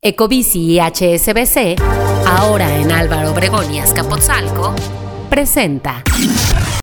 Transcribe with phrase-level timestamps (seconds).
[0.00, 1.74] Ecobici y HSBC,
[2.24, 4.72] ahora en Álvaro Obregón y Azcapotzalco,
[5.28, 6.04] presenta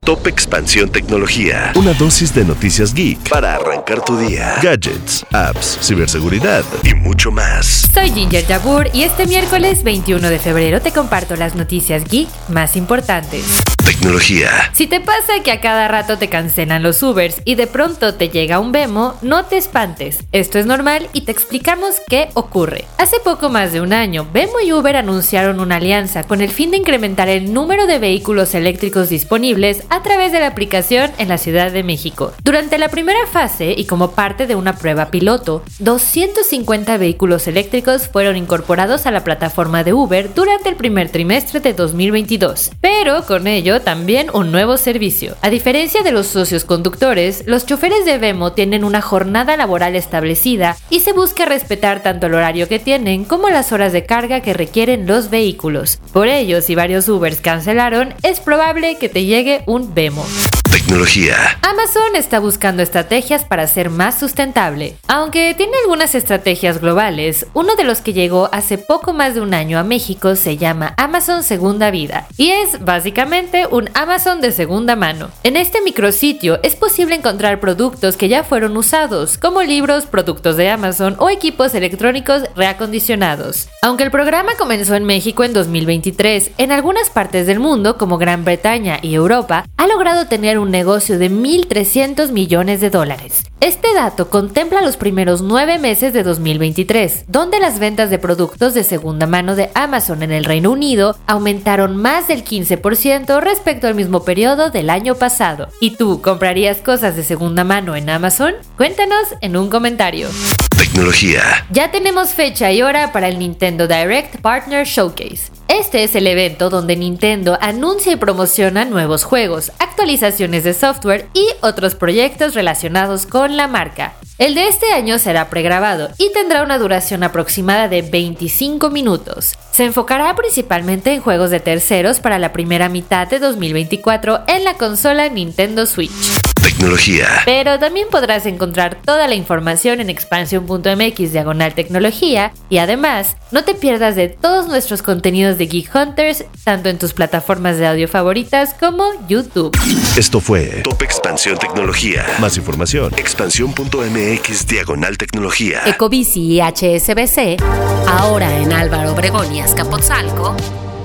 [0.00, 1.74] Top Expansión Tecnología.
[1.74, 4.54] Una dosis de noticias geek para arrancar tu día.
[4.62, 7.86] Gadgets, apps, ciberseguridad y mucho más.
[7.92, 12.76] Soy Ginger Jabur y este miércoles 21 de febrero te comparto las noticias geek más
[12.76, 13.44] importantes.
[13.84, 14.70] Tecnología.
[14.72, 18.28] Si te pasa que a cada rato te cancelan los Ubers y de pronto te
[18.28, 20.20] llega un Vemo, no te espantes.
[20.30, 22.84] Esto es normal y te explicamos qué ocurre.
[22.98, 26.70] Hace poco más de un año, Vemo y Uber anunciaron una alianza con el fin
[26.70, 31.38] de incrementar el número de vehículos eléctricos disponibles a través de la aplicación en la
[31.38, 32.32] Ciudad de México.
[32.44, 38.36] Durante la primera fase y como parte de una prueba piloto, 250 vehículos eléctricos fueron
[38.36, 42.70] incorporados a la plataforma de Uber durante el primer trimestre de 2022.
[42.80, 43.46] Pero con
[43.80, 45.36] también un nuevo servicio.
[45.40, 50.76] A diferencia de los socios conductores, los choferes de Vemo tienen una jornada laboral establecida
[50.90, 54.52] y se busca respetar tanto el horario que tienen como las horas de carga que
[54.52, 55.98] requieren los vehículos.
[56.12, 60.24] Por ello, si varios Ubers cancelaron, es probable que te llegue un Vemo.
[60.72, 61.36] Tecnología.
[61.60, 64.96] Amazon está buscando estrategias para ser más sustentable.
[65.06, 69.52] Aunque tiene algunas estrategias globales, uno de los que llegó hace poco más de un
[69.52, 74.96] año a México se llama Amazon Segunda Vida y es básicamente un Amazon de segunda
[74.96, 75.30] mano.
[75.42, 80.70] En este micrositio es posible encontrar productos que ya fueron usados, como libros, productos de
[80.70, 83.68] Amazon o equipos electrónicos reacondicionados.
[83.82, 88.46] Aunque el programa comenzó en México en 2023, en algunas partes del mundo, como Gran
[88.46, 93.44] Bretaña y Europa, ha logrado tener un negocio de 1.300 millones de dólares.
[93.60, 98.84] Este dato contempla los primeros nueve meses de 2023, donde las ventas de productos de
[98.84, 104.24] segunda mano de Amazon en el Reino Unido aumentaron más del 15% respecto al mismo
[104.24, 105.68] periodo del año pasado.
[105.80, 108.54] ¿Y tú comprarías cosas de segunda mano en Amazon?
[108.76, 110.28] Cuéntanos en un comentario.
[110.76, 111.42] Tecnología.
[111.70, 115.52] Ya tenemos fecha y hora para el Nintendo Direct Partner Showcase.
[115.72, 121.46] Este es el evento donde Nintendo anuncia y promociona nuevos juegos, actualizaciones de software y
[121.62, 124.12] otros proyectos relacionados con la marca.
[124.36, 129.54] El de este año será pregrabado y tendrá una duración aproximada de 25 minutos.
[129.70, 134.74] Se enfocará principalmente en juegos de terceros para la primera mitad de 2024 en la
[134.74, 136.41] consola Nintendo Switch.
[136.62, 137.26] Tecnología.
[137.44, 143.74] Pero también podrás encontrar toda la información en expansión.mx diagonal tecnología y además no te
[143.74, 148.74] pierdas de todos nuestros contenidos de Geek Hunters tanto en tus plataformas de audio favoritas
[148.78, 149.76] como YouTube.
[150.16, 152.24] Esto fue Top Expansión Tecnología.
[152.40, 153.12] Más información.
[153.16, 155.82] Expansión.mx diagonal tecnología.
[155.86, 157.62] Ecobici y HSBC,
[158.06, 160.56] ahora en Álvaro Obregón y Azcapotzalco,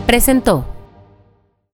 [0.05, 0.76] presentó.